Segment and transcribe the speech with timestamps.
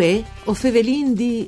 [0.00, 1.46] Uè, o fevelin di...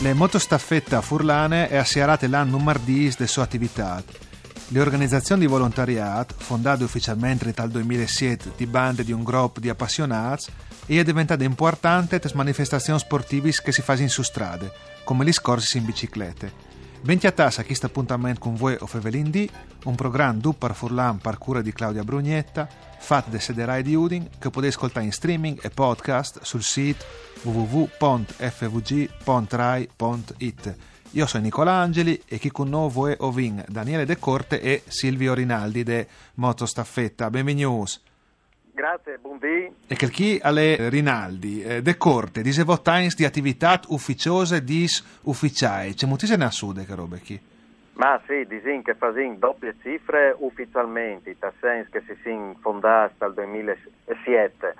[0.00, 4.04] Le motostaffetta furlane è assierate l'anno mardis de sua attività.
[4.68, 10.52] Le organizzazioni di volontariato, fondate ufficialmente dal 2007 di bande di un gruppo di appassionati,
[10.84, 14.70] è diventata importante per manifestazioni sportive che si fanno su strade,
[15.02, 16.65] come gli scorsi in biciclette.
[17.00, 17.32] Benti a
[17.64, 19.48] questo appuntamento con voi o Fevelin D,
[19.84, 22.68] un programma du par Furlan par cura di Claudia Brugnetta,
[22.98, 27.04] fatto da Sederai di Udin, che potete ascoltare in streaming e podcast sul sito
[27.42, 28.36] www.fvg.rai.it.
[31.12, 35.32] Io sono Nicola Angeli e chi con noi è Ovin, Daniele De Corte e Silvio
[35.32, 37.30] Rinaldi de Motostaffetta.
[37.30, 38.00] Benvenuti.
[38.76, 39.74] Grazie, buondì.
[39.86, 45.94] E che chi alle Rinaldi, eh, De Corte, dicevo times di attività ufficiose dis ufficiai.
[45.94, 47.40] C'è moltissime a sud che robe chi?
[47.94, 53.32] Ma sì, disin che fasin doppie cifre ufficialmente, nel senso che si sono fondati dal
[53.32, 54.74] 2007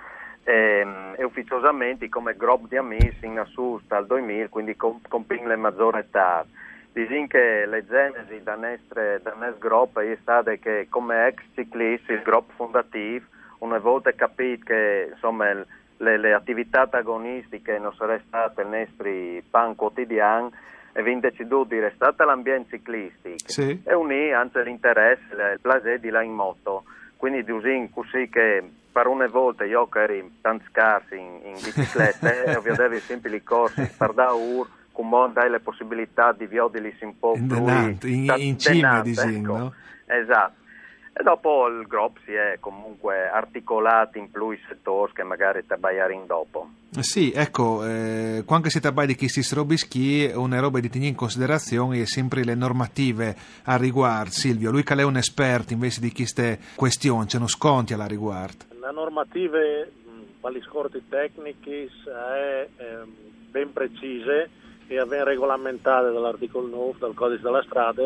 [0.44, 5.56] ehm, e ufficiosamente come gruppo di amici in Assus dal 2000, quindi con, con le
[5.56, 6.44] maggiori età.
[6.92, 12.52] Disin che le genesi da nostro gruppo è stata che come ex ciclisti il gruppo
[12.56, 13.24] fondativo
[13.58, 19.74] una volta capito che insomma, le, le, attività agonistiche non sarebbero state il nostro pan
[19.74, 20.50] quotidiano,
[20.92, 23.80] abbiamo deciso di restare all'ambiente ciclistico sì.
[23.84, 26.84] e unire anche l'interesse, il piacere di là in moto.
[27.16, 28.62] Quindi di usare così che
[28.92, 33.42] per una volta io che ero tanto scarso in, in bicicletta e ovviamente sempre i
[33.42, 38.32] corsi per da ur con dai le possibilità di viodili un po' in, più in,
[38.36, 39.56] in cima di ecco.
[39.56, 39.74] no?
[40.06, 40.64] Esatto.
[41.18, 45.64] E dopo il gruppo si è comunque articolato in più settori che magari
[46.12, 46.68] in dopo.
[47.00, 51.16] Sì, ecco, eh, quando si tabbai di chi si strobischi, una roba di tenere in
[51.16, 53.34] considerazione è sempre le normative
[53.64, 54.30] a riguardo.
[54.30, 58.66] Silvio, lui che è un esperto invece di queste questioni, ce ne sconti alla riguardo.
[58.78, 59.90] Le normative,
[60.40, 63.04] quali scorti tecnici, è eh,
[63.50, 64.50] ben precise
[64.88, 68.02] e ben regolamentate dall'articolo 9 del codice della strada,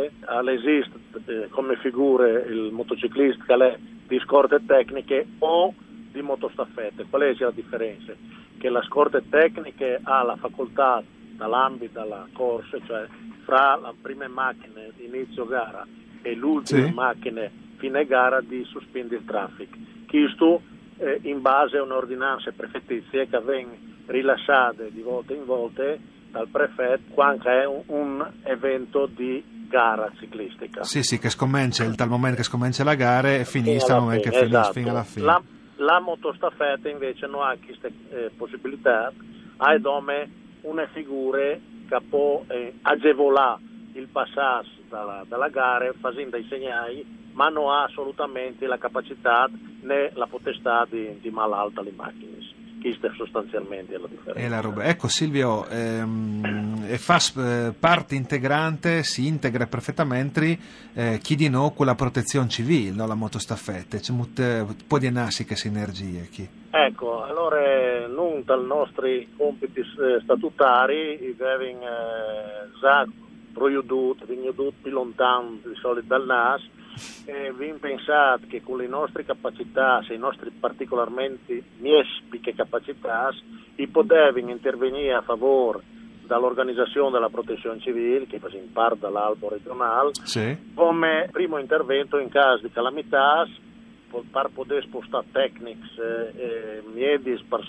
[0.51, 5.75] esiste eh, come figure il motociclista che è di scorte tecniche o
[6.11, 7.07] di motostaffette.
[7.09, 8.13] Qual è la differenza?
[8.59, 11.03] Che la scorte tecniche ha la facoltà
[11.37, 13.07] dall'ambito della corsa, cioè
[13.45, 15.87] fra le prime macchine di inizio gara
[16.23, 16.93] e l'ultima Sì.
[16.93, 19.77] macchina fine gara di sospendere il traffico.
[20.07, 20.61] Questo
[20.99, 25.97] eh, in base a un'ordinanza prefettizia che viene rilasciata di volta in volta
[26.31, 30.83] dal prefetto quando è un, un evento di gara ciclistica.
[30.83, 34.01] Sì, sì, che scommencia il tal momento che scommencia la gara e finisce al alla
[34.01, 34.79] momento che fine, finisce esatto.
[34.79, 35.25] fino alla fine.
[35.25, 35.43] La,
[35.77, 39.13] la motostaffetta invece non ha queste eh, possibilità,
[39.59, 40.31] ha come
[40.63, 43.61] una figura che può eh, agevolare
[43.95, 49.49] il passaggio dalla, dalla gara facendo i segnali, ma non ha assolutamente la capacità
[49.83, 52.40] né la potestà di, di malalta le macchine.
[52.81, 54.41] Questa è sostanzialmente la differenza.
[54.41, 54.85] E la roba.
[54.85, 60.59] Ecco Silvio, ehm, fa eh, parte integrante, si integra perfettamente
[60.95, 63.07] eh, chi di noi con la protezione civile, no?
[63.07, 65.13] la motostaffetta, c'è molte, un po' di
[65.47, 66.29] che sinergie.
[66.31, 66.49] Chi.
[66.71, 73.07] Ecco, allora non dai nostri compiti eh, statutari abbiamo eh, già
[73.53, 76.79] proiudut, venuto più lontano di solito dal NAS
[77.25, 83.31] e abbiamo pensato che con le nostre capacità, se i nostri particolarmente miespiche capacità,
[83.77, 85.81] i potevano intervenire a favore
[86.25, 90.56] dall'organizzazione della protezione civile, che fa parte dall'albo regionale, Sì.
[90.75, 93.47] come primo intervento in caso di calamità
[94.31, 97.61] per poter spostare tecnici e eh, miedi per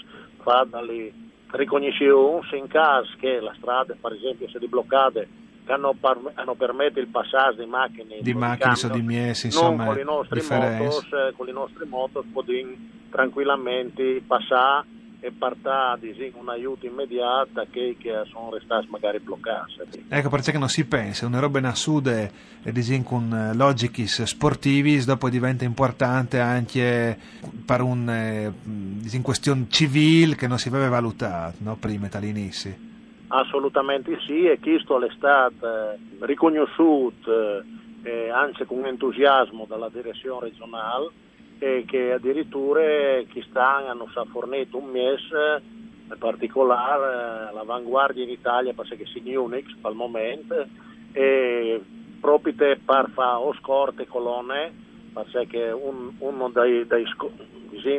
[0.42, 1.14] fare delle
[1.52, 5.24] ricognizioni in caso che la strada per esempio sia bloccata
[5.66, 10.00] hanno, par- hanno permesso il passaggio di macchine Di macchine camion, di miesi, insomma, con
[10.00, 12.76] i nostri motos eh, con i nostri motos possiamo
[13.10, 20.04] tranquillamente passare e partare in un aiuto immediato a chi che sono restati magari bloccati
[20.10, 25.06] Ecco perché non si pensa, una roba in sud e disin con eh, logicis sportivis
[25.06, 27.18] dopo diventa importante anche
[27.64, 28.52] per un
[29.00, 31.76] disin questione civile che non si aveva valutato no?
[31.76, 32.90] prima dall'inizio.
[33.34, 37.64] Assolutamente sì, e questo è stato eh, riconosciuto
[38.04, 41.10] eh, anche con entusiasmo dalla direzione regionale
[41.58, 42.82] e che addirittura
[43.32, 45.62] quest'anno hanno fornito un mese
[46.10, 50.66] in particolare eh, l'avanguardia in Italia perché si Unix al momento
[51.14, 51.82] e
[52.20, 54.74] proprio per fare o scorte colonne
[55.14, 57.06] perché un- uno dei, dei,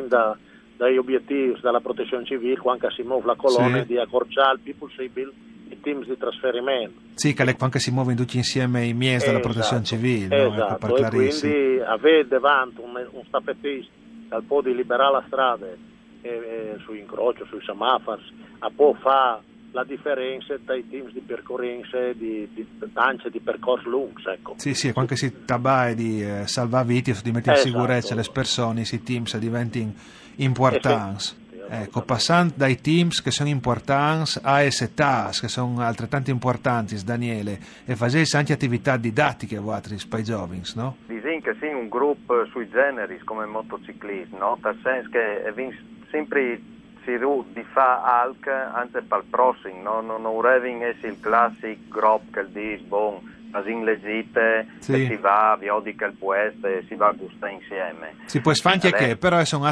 [0.07, 0.37] da-
[0.77, 3.87] dagli obiettivi della protezione civile quando si muove la colonna Sì.
[3.87, 5.31] di accorciare il più possibile
[5.69, 6.99] i teams di trasferimento.
[7.15, 10.43] Sì, che anche si muovono tutti insieme i miei della Esatto, protezione civile, no?
[10.43, 13.91] Ecco, Esatto, per e quindi avere davanti un, un staffettista
[14.29, 15.77] che può di liberare la strada e,
[16.21, 18.21] e, sui incroci, sui semafori,
[18.59, 19.41] a può fare
[19.73, 24.23] la differenza tra i teams di percorrenze di, di, anche di percorsi lunghi.
[24.25, 24.53] Ecco.
[24.57, 27.79] Sì, sì, quando si tabai di eh, salvare vite, di mettere in Esatto.
[27.79, 29.93] sicurezza le persone, i teams diventano
[30.35, 31.23] importanti.
[31.23, 37.01] Sì, Ecco, passando dai teams che sono importanti a esse task che sono altrettanto importanti,
[37.03, 40.97] Daniele, e facessi anche attività didattiche vostri per i giovani, no?
[41.07, 44.59] Disin che sì, un gruppo sui generis come motociclisti, no?
[44.61, 45.75] Nel senso che vin
[46.11, 46.61] sempre
[47.03, 50.01] si ru di fa alc anche per il prossimo, no?
[50.01, 53.31] Non vorrei essere il classico gruppo che dice, bon,
[53.71, 55.05] in legite, Sì.
[55.05, 58.15] si va, vi odi che il puesto e si va a gustare insieme.
[58.25, 59.65] Si può sfanti che, però sono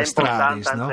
[0.00, 0.84] è strade, importante no?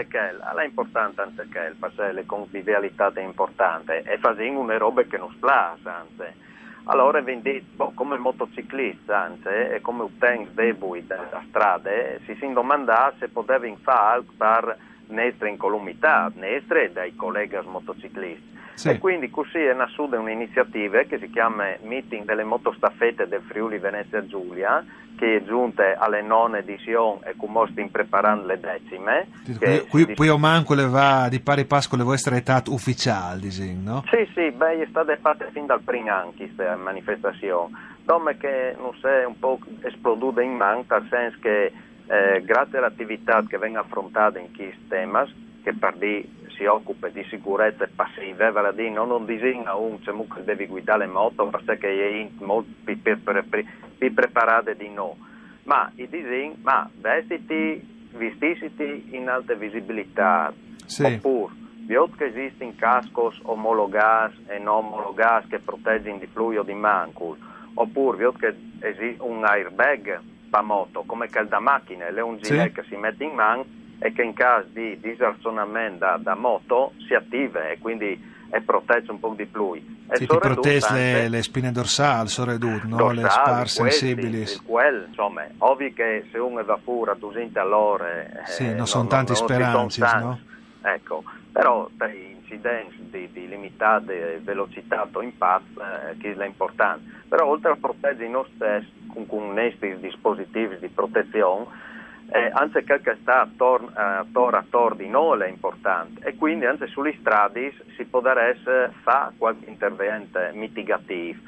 [0.50, 5.18] alla è importante anche quel, perché la convivialità è importante e facendo una roba che
[5.18, 6.50] non splaza, anzi.
[6.86, 12.52] Allora, vendi, boh, come motociclista, anzi, e come utente deboli della strada, eh, si si
[12.54, 14.78] domanda se potevi fare per
[15.12, 18.60] nestre incolumità, nestre dai colleghi motociclisti.
[18.74, 18.90] Sì.
[18.90, 24.26] E quindi così è nata un'iniziativa che si chiama Meeting delle motostaffette del Friuli Venezia
[24.26, 24.84] Giulia,
[25.18, 29.28] che è giunta alle none edizioni e come stiamo preparando le decime.
[29.60, 33.42] Qui, qui, qui o manco le va di pari passo con le vostre età ufficiali,
[33.42, 34.04] disin, no?
[34.10, 37.90] sì, sì, beh, è stata fatta fin dal primo anno questa manifestazione.
[38.04, 41.72] Dome che non si è un po' esploduta in man, nel senso che
[42.12, 47.24] eh, grazie all'attività che viene affrontata in questi temi, che per di si occupa di
[47.30, 51.88] sicurezza passiva, vale a dire non, disegna un c'è che devi guidare le moto perché
[51.88, 55.16] è molto più, più, preparato di no.
[55.64, 60.54] Ma i disegni, ma vestiti, vestisiti in alta visibilità,
[60.86, 61.04] Sì.
[61.06, 61.54] oppure
[61.86, 67.38] Viot che esistono cascos omologati e non omologati che proteggono di fluido di mancul,
[67.74, 70.20] oppure viot che esiste un airbag
[70.52, 72.72] per moto, come che da macchina, è un Sì.
[72.74, 73.64] che si mette in man
[74.00, 79.14] e che in caso di disarzonamento da, da moto si attiva e quindi è protetto
[79.14, 79.74] un po' di più.
[79.74, 83.12] E Sì, ti protegge le, le spine dorsali, ridotte, no?
[83.12, 84.42] Le dorsali, spar sensibili.
[84.42, 88.44] il quel, insomma, ovvio che se uno va fuori a 200 all'ore...
[88.46, 90.40] eh, Sì, non sono tanti speranzi, son no?
[90.84, 92.14] Ecco, però per
[92.52, 94.12] incidenti di, limitata
[94.42, 97.20] velocità o impatto, eh, che è importante.
[97.28, 101.90] Però oltre a proteggere noi stessi con, con questi dispositivi di protezione,
[102.32, 102.52] eh,
[102.86, 107.16] quel che sta attorno attorno a tor di noi è importante e quindi anche sulle
[107.20, 111.40] strade si potrebbe fare qualche intervento mitigativo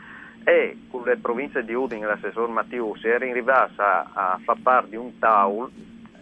[0.44, 4.58] e con le province di Udine e l'assessor Mattiu si era arrivato a, a far
[4.62, 5.72] parte di un tavolo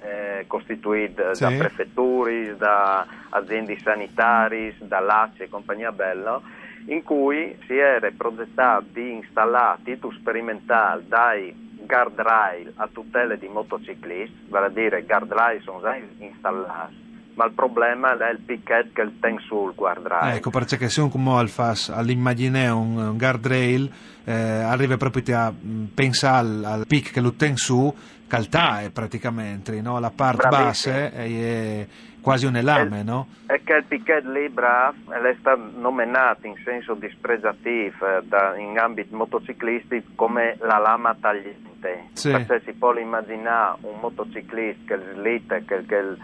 [0.02, 1.44] eh, costituito Sì.
[1.44, 6.42] da prefetture, da aziende sanitarie, da LACI e compagnia bella,
[6.88, 13.48] in cui si era progettato di installare a titolo sperimentale dai guardrail a tutela di
[13.48, 17.10] motociclisti, vale a dire guardrail sono già installati,
[17.42, 20.36] ma il problema è il picchet che il ten sul guardrail.
[20.36, 23.92] Ecco, perché se un come al fas all'immaginare un, un guardrail,
[24.26, 27.92] eh, arriva proprio a mm, pensare al, al pic che lo ten su,
[28.28, 30.00] caltae praticamente, no?
[30.00, 31.88] La parte bassa è
[32.22, 33.28] quasi un elame, no?
[33.48, 39.16] E che il picchet libra è stato nominato in senso dispregiativo eh, da- in ambito
[39.16, 42.10] motociclistico come la lama tagliente.
[42.14, 42.30] Sì.
[42.30, 46.16] Perché si può immaginare un motociclista che slitta, che, che,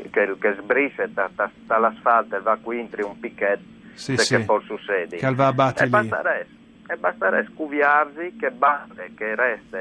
[0.00, 3.60] che, che, che sbrisce da- da- dall'asfalto e va qui entri un picchet
[3.94, 4.44] Sì, che sì.
[4.44, 5.18] può succedere.
[5.18, 6.46] Che va a battere e
[6.86, 9.78] e basterebbe scuviarsi che basta che resta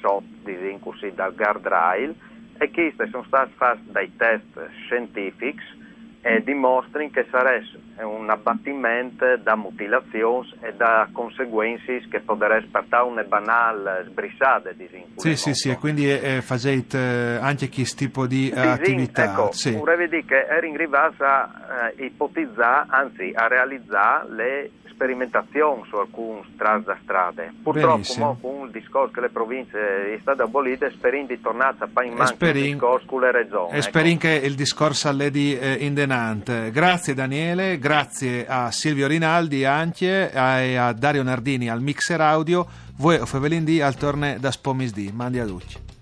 [0.00, 2.14] sotto disin così dal guardrail
[2.56, 5.84] e questi sono stati fatti dai test scientifici
[6.26, 7.68] e dimostrano che sarebbe
[8.02, 15.36] un abbattimento da mutilazioni e da conseguenze che potrebbero portare una banale sbrissata disin Sì,
[15.36, 19.24] sì, sì, e quindi eh, facete eh, anche questo tipo di eh, attività.
[19.30, 19.70] Ecco, sì.
[19.70, 25.96] vorrei dire che era in arrivato a eh, ipotizzare, anzi a realizzare le sperimentazioni su
[25.96, 27.52] alcune strade da strade.
[27.62, 32.06] Purtroppo con il discorso che le province è state abolite, sperin di tornare a fare
[32.06, 33.72] in E manca il discorso con le regioni.
[33.72, 33.82] E ecco.
[33.82, 36.70] sperin che il discorso alle di eh, indenante.
[36.70, 42.66] Grazie Daniele, grazie a Silvio Rinaldi anche e a Dario Nardini al mixer audio.
[42.96, 45.10] Voi Fevelin D al torne da Spomis D.
[45.12, 45.95] Mandi a tutti.